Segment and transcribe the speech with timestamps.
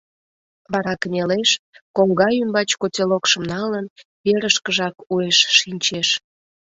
[0.71, 1.49] Вара кынелеш,
[1.95, 3.85] коҥга ӱмбач котелокшым налын,
[4.25, 6.09] верышкыжак уэш шинчеш.